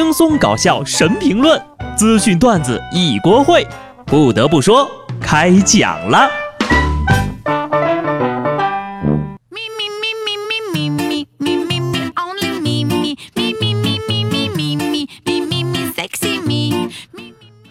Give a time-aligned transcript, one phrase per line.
[0.00, 1.60] 轻松搞笑神评论，
[1.96, 3.66] 资讯段子一锅烩。
[4.06, 4.88] 不得不说，
[5.20, 6.30] 开讲了。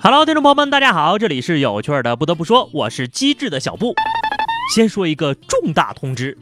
[0.01, 2.17] Hello，听众朋友们，大家好，这里是有趣的。
[2.17, 3.95] 不得不说，我是机智的小布。
[4.75, 6.37] 先说一个重大通知，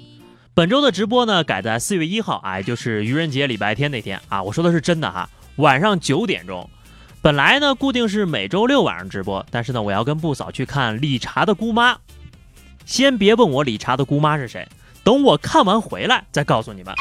[0.55, 4.41] 本周的直播呢改在四月一号，哎，就是愚人节礼拜天那天啊。
[4.41, 5.29] 我说的是真的哈。
[5.57, 6.69] 晚上九点钟，
[7.21, 11.97] 本来呢固定是每周六晚上直播，但是呢我要跟布嫂去看理查的姑妈。
[12.85, 14.67] 先别问我理查的姑妈是谁，
[15.03, 16.93] 等我看完回来再告诉你们。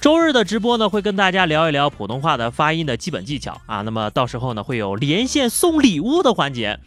[0.00, 3.82] 周日的直播呢会跟大家聊一聊普通话的发音的基本技巧啊。
[3.82, 6.78] 那么到时候呢会有连线送礼物的环节，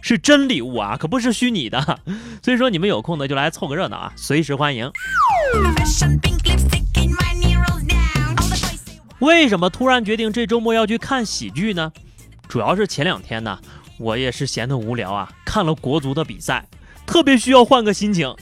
[0.00, 2.00] 是真礼物啊，可不是虚拟的。
[2.42, 4.90] 所以说你们有空呢就来凑个热闹啊，随时欢迎。
[9.22, 11.92] 为什么突然决定这周末要去看喜剧呢？
[12.48, 13.56] 主要是前两天呢，
[13.96, 16.68] 我也是闲得无聊啊，看了国足的比赛，
[17.06, 18.34] 特别需要换个心情。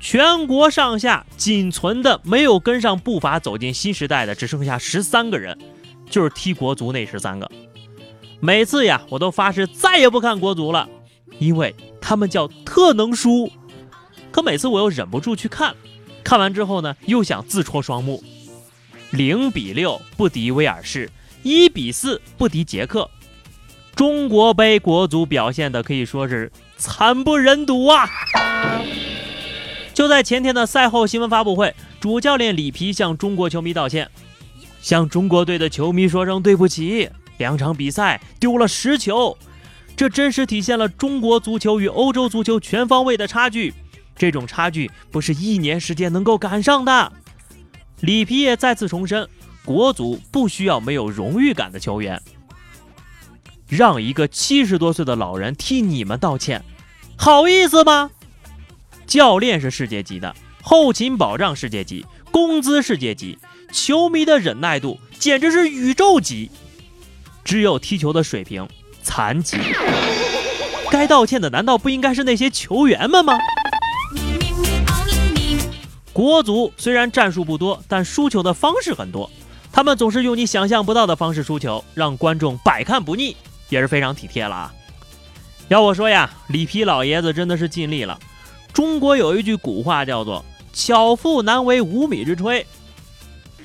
[0.00, 5.58] 全国上下仅存的没有跟上步伐走进新时代的只剩下十三个人，
[6.08, 7.50] 就是踢国足那十三个。
[8.40, 10.88] 每次呀，我都发誓再也不看国足了，
[11.38, 13.52] 因为他们叫特能输。
[14.30, 15.74] 可每次我又忍不住去看，
[16.24, 18.24] 看完之后呢，又想自戳双目。
[19.10, 21.10] 零比六不敌威尔士，
[21.42, 23.08] 一比四不敌捷克。
[23.94, 28.06] 中国杯国足表现的可以说是惨不忍睹啊！
[29.94, 34.10] 就在前天的赛后新闻发布会，主教练里皮向中国球迷道歉，
[34.82, 37.08] 向中国队的球迷说声对不起。
[37.38, 39.38] 两场比赛丢了十球，
[39.96, 43.72] 这真实体现了中国足球与欧洲足球全方位的差距。
[44.16, 47.12] 这种差距不是一年时间能够赶上的。
[48.00, 49.28] 里皮也再次重申，
[49.64, 52.20] 国足不需要没有荣誉感的球员。
[53.68, 56.62] 让一个七十多岁的老人替你们道歉，
[57.16, 58.10] 好意思吗？
[59.06, 63.38] 教练是世界级的，后勤保障世界级，工资世界级，
[63.72, 66.50] 球迷的忍耐度简直是宇宙级。
[67.44, 68.68] 只有踢球的水平
[69.02, 69.56] 残疾，
[70.90, 73.38] 该道歉的难道不应该是那些球员们吗？
[76.16, 79.30] 国足虽然战术不多，但输球的方式很多。
[79.70, 83.36] 他们总是用你想象不到的方式输球，让观众百看不腻，
[83.68, 84.74] 也是非常体贴了啊。
[85.68, 88.18] 要我说呀，里皮老爷子真的是尽力了。
[88.72, 92.64] 中国有一句古话叫做“巧妇难为无米之炊”，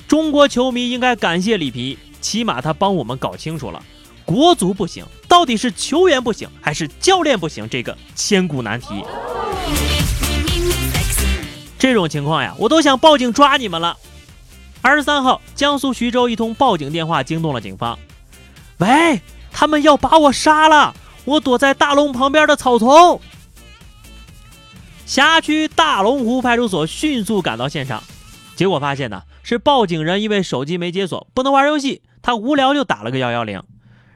[0.06, 3.82] 中国球迷应该感谢里皮，起码他帮我们搞清楚了
[4.26, 9.02] 国足不行，到底是球员不行还是教练不行这个千古难题。
[11.82, 13.96] 这种情况呀，我都想报警抓你们了。
[14.82, 17.98] 二十三号，江苏徐州一通报警电话惊动了警方。
[18.78, 19.20] 喂，
[19.50, 20.94] 他们要把我杀了！
[21.24, 23.20] 我躲在大龙旁边的草丛。
[25.06, 28.00] 辖区大龙湖派出所迅速赶到现场，
[28.54, 33.60] 结果发现呢，是报警人因为手机没解锁，不能玩游戏，他无聊就打了个幺幺零，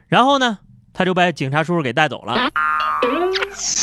[0.07, 0.59] 然后呢，
[0.93, 2.49] 他就被警察叔叔给带走了。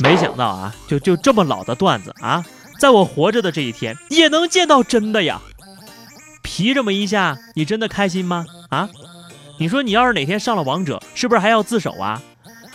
[0.02, 2.42] 没想到啊，就就这么老的段子啊！
[2.78, 5.40] 在我活着的这一天，也能见到真的呀！
[6.42, 8.44] 皮这么一下，你真的开心吗？
[8.68, 8.88] 啊？
[9.58, 12.20] 你说你要是哪天上了王者，是不是还要自首啊？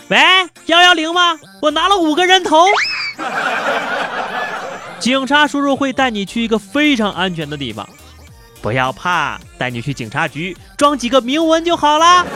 [0.08, 0.18] 喂，
[0.66, 1.38] 幺幺零吗？
[1.62, 2.66] 我拿了五个人头。
[4.98, 7.88] 警察叔叔会带你去一个非常安全的地方，
[8.60, 12.26] 不要怕，带你去警察局装几个铭文就好啦。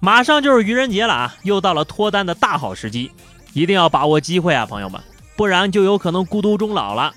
[0.00, 3.10] 马上就是愚人节了啊，又到了脱单的大好时机。
[3.54, 5.00] 一定要把握机会啊，朋友们，
[5.36, 7.14] 不然就有可能孤独终老了。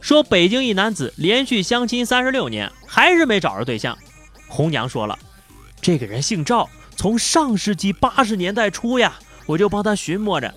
[0.00, 3.96] 说北京一男子连续相亲三十六年，还是没找着对象。
[4.46, 5.18] 红娘说了，
[5.80, 9.14] 这个人姓赵，从上世纪八十年代初呀，
[9.46, 10.54] 我就帮他寻摸着。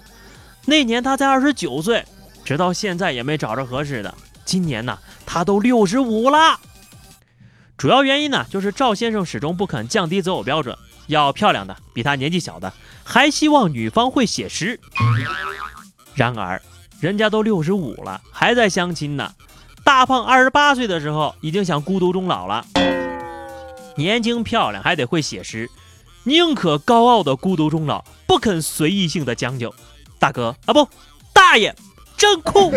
[0.65, 2.05] 那年他才二十九岁，
[2.43, 4.13] 直到现在也没找着合适的。
[4.43, 6.59] 今年呢，他都六十五了。
[7.77, 10.77] 主要原因呢，就是赵先生始终不肯降低择偶标准。
[11.09, 12.71] 要漂亮的，比他年纪小的，
[13.03, 14.79] 还希望女方会写诗。
[16.13, 16.61] 然而，
[16.99, 19.33] 人家都六十五了，还在相亲呢。
[19.83, 22.63] 大胖二十八岁的时候，已经想孤独终老了。
[23.95, 25.67] 年轻漂亮还得会写诗，
[26.23, 29.73] 宁可高傲的孤独终老，不肯随意性的将就。
[30.19, 30.87] 大哥啊，不，
[31.33, 31.75] 大爷，
[32.15, 32.71] 真酷！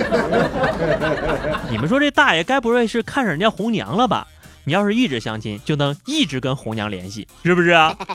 [1.69, 4.27] 你们说这大爷该不会是看上人家红娘了吧？
[4.65, 7.97] 你要是一直相亲，就能一直跟红娘联系，是不是啊？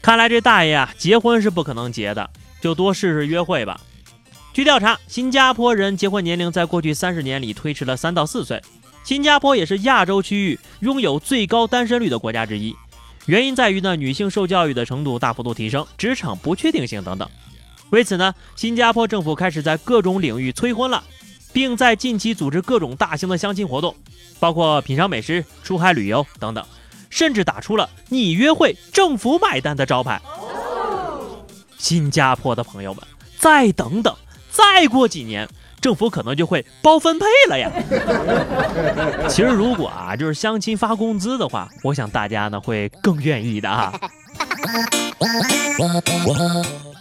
[0.00, 2.30] 看来这大爷啊，结婚是不可能结的，
[2.60, 3.80] 就多试试约会吧。
[4.54, 8.62] 据调查，新加坡人结婚年龄在过去三十年里推迟了三到四岁。
[9.04, 12.74] 新加坡也是亚洲区域拥有最高单身率的国家之一。
[13.26, 17.28] 原因在于呢，女性受教育的程度大幅度提升，职场不确定性等等。
[17.90, 21.04] 为此呢，新加坡政府开始在各种领域催婚了，
[21.58, 23.92] 并在近期组织各种大型的相亲活动，
[24.38, 26.64] 包括品尝美食、出海旅游等等，
[27.10, 30.22] 甚至打出了“你约会，政府买单”的招牌。
[31.76, 33.02] 新加坡的朋友们，
[33.40, 34.14] 再等等，
[34.52, 35.48] 再过几年，
[35.80, 37.68] 政府可能就会包分配了呀。
[39.28, 44.00] 其实如果啊，就是相亲发工资的话，我想大家呢会更愿意的哈。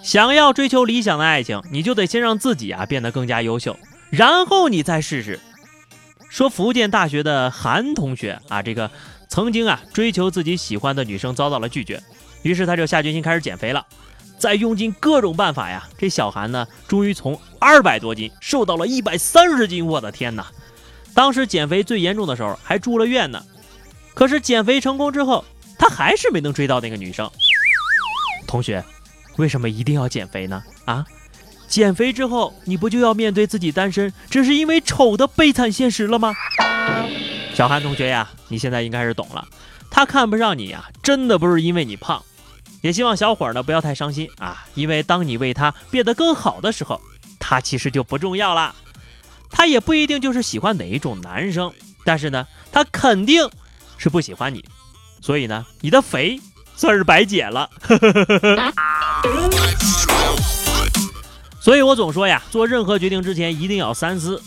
[0.01, 3.77] 想要追求理想的爱情，你就得先让自己啊变得更加优秀，
[4.09, 5.39] 然后你再试试。
[6.30, 8.92] 说福建大学的韩同学啊，这个
[9.30, 12.01] 曾经啊追求自己喜欢的女生遭到了拒绝，
[12.42, 13.86] 于是他就下决心开始减肥了。
[14.38, 19.86] 再用尽各种办法呀，这小韩呢终于从二百多斤瘦到了一百三十斤。
[19.86, 20.48] 我的天哪！
[21.13, 23.44] 当时减肥最严重的时候还住了院呢。
[24.13, 25.44] 可是减肥成功之后，
[25.80, 27.30] 他还是没能追到那个女生。
[28.45, 28.83] 同学。
[29.38, 30.63] 为什么一定要减肥呢？
[30.86, 31.06] 啊，
[31.67, 36.33] 减肥之后你不就要面对自己单身只是因为丑的悲惨现实了吗？
[37.53, 39.47] 小韩同学呀，你现在应该是懂了，
[39.89, 42.23] 他看不上你呀，真的不是因为你胖。
[42.81, 47.01] 也希望小伙呢不要太伤心啊，因为当你为他变得更好的时候，
[47.39, 48.75] 他其实就不重要了。
[49.49, 51.73] 他也不一定就是喜欢哪一种男生，
[52.05, 53.49] 但是呢，他肯定
[53.97, 54.63] 是不喜欢你。
[55.21, 56.39] 所以呢，你的肥
[56.75, 57.69] 算是白减了。
[61.67, 64.41] 所以我总说呀，做任何决定之前一定要三思。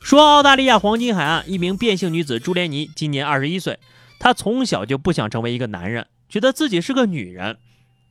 [0.00, 3.80] 说澳大利亚黄金海岸一名变性女子朱莲妮，今年二十一岁，
[4.20, 7.56] 她从小就不想成为一个男人，觉得自己是个女人。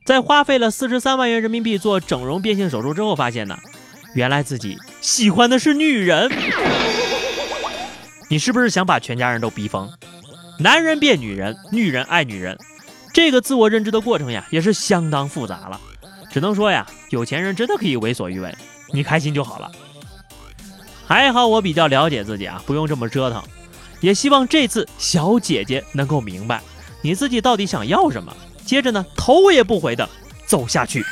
[0.04, 3.56] 在花费了四十三万元人民币做整容变性手术之后，发现呢，
[4.14, 6.30] 原来自己喜欢的是女人。
[8.28, 9.90] 你是不是想把全家人都逼疯？
[10.58, 12.58] 男人变女人，女人爱女人，
[13.14, 15.80] 这个自我认知的过程呀，也是相当复杂了。
[16.32, 18.54] 只能说呀，有钱人真的可以为所欲为，
[18.92, 19.70] 你开心就好了。
[21.06, 23.42] 还好我比较了解自己啊，不用这么折腾。
[24.00, 26.62] 也希望这次小姐姐能够明白
[27.02, 28.34] 你自己到底想要什么，
[28.64, 30.08] 接着呢头也不回的
[30.46, 31.04] 走下去。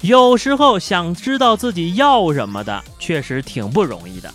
[0.00, 4.32] 有时候想知道自己要什么的，确实挺不容易的。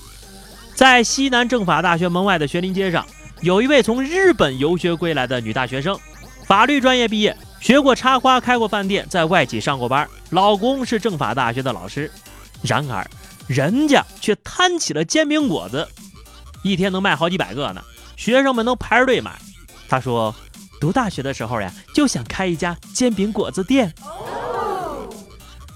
[0.76, 3.06] 在西南政法大学门外的学林街上，
[3.42, 6.00] 有一位从日本游学归来的女大学生，
[6.46, 7.36] 法律专业毕业。
[7.66, 12.12] 学过插花，开过饭店，在外企上过班，老公是政法大学的老师。
[12.62, 13.04] 然而，
[13.48, 15.88] 人家却摊起了煎饼果子，
[16.62, 17.84] 一天能卖好几百个呢，
[18.16, 19.36] 学生们都排着队买。
[19.90, 20.36] 他说，
[20.80, 23.92] 读大学的时候呀，就想开一家煎饼果子店。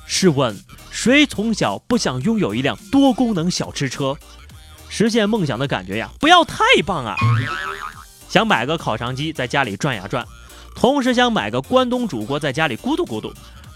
[0.05, 0.55] 试问，
[0.91, 4.15] 谁从小不想拥有一辆多功能小吃车？
[4.89, 7.15] 实现梦想的感觉呀，不要太棒啊！
[8.29, 10.23] 想买个烤肠机，在家里转呀转。
[10.75, 13.29] 同时想买个关东煮锅，在家里咕嘟咕嘟；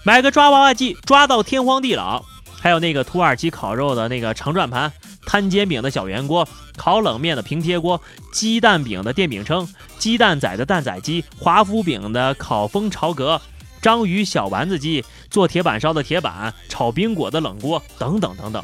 [0.04, 2.22] 买个抓娃娃机，抓到天荒地老；
[2.60, 4.92] 还有那个土耳其烤肉的那个长转盘，
[5.26, 8.00] 摊煎饼的小圆锅，烤冷面的平贴锅，
[8.32, 9.68] 鸡蛋饼的电饼铛，
[9.98, 13.40] 鸡蛋仔的蛋仔机，华夫饼的烤封潮格，
[13.82, 18.62] 章鱼小丸子机，做铁板烧的铁板，炒冰果的冷锅，等等等等。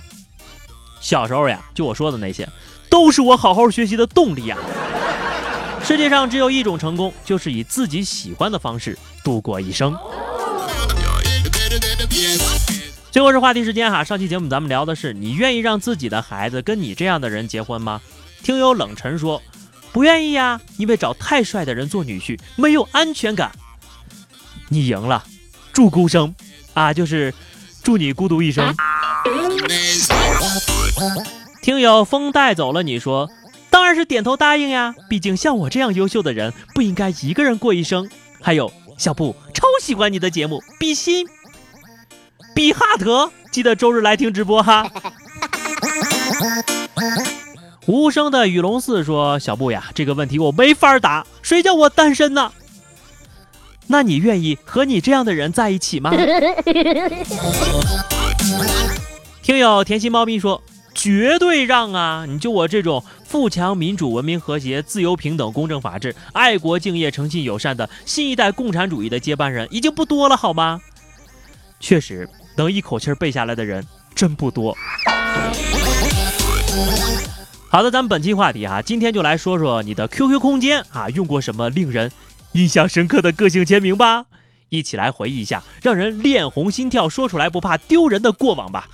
[1.00, 2.48] 小时候呀，就我说的那些，
[2.88, 4.56] 都是我好好学习的动力呀。
[5.90, 9.92] 世界上只有一种成功，就是以自己喜欢的方式度过一生。
[13.10, 18.00] 最后是话题时间哈，上期节目咱们聊的是你愿意让自己的孩子跟你这样的人结婚吗？
[18.40, 19.42] 听友冷晨说
[19.90, 23.50] 不愿意呀，因为找太帅的人做女婿没有安全感。
[24.68, 25.24] 你赢了，
[25.72, 26.32] 祝孤生
[26.72, 27.34] 啊，就是
[27.82, 28.72] 祝你孤独一生。
[31.60, 33.28] 听友风带走了，你说。
[33.90, 38.08] 但是点头答应呀，毕竟像我这样优秀的人不应该一个人过一生。
[38.40, 41.26] 还有小布超喜欢你的节目，比心，
[42.54, 44.88] 比哈特，记得周日来听直播哈。
[47.86, 52.52] 无声的雨龙四说：“小布呀，这个问题我没法答，谁叫我单身呢？
[53.88, 56.12] 那你愿意和你这样的人在一起吗？”
[59.42, 60.62] 听友甜心猫咪说。
[61.00, 62.26] 绝对让啊！
[62.28, 70.78] 你就我这种富强、民主、文明、和谐、自由、平等、公正、法治、爱国、敬业、诚信、友善的新一代共产主义的接班人已经不多了，好吗？
[71.80, 73.82] 确实，能一口气背下来的人
[74.14, 74.76] 真不多。
[77.70, 82.12] 好的，咱们本期话题哈，今天就来说说你的 QQ 空间啊，用过什么令人
[82.52, 84.26] 印象深刻的个性签名吧？
[84.68, 88.86] 一起来回忆一下让人脸红心跳、说出来不怕丢人的过往吧。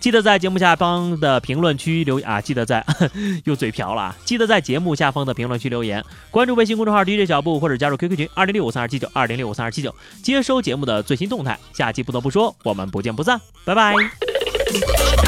[0.00, 2.84] 记得在节目下方的评论区留啊，记得在
[3.44, 11.58] 又嘴瓢了啊，记得在节目下方的评论区留言，关注微信公众号 DJ 小布或者加入 QQ 群二零六五三二七九二零六五三二七九，接收节目的最新动态。
[11.72, 15.27] 下期不得不说，我们不见不散，拜拜。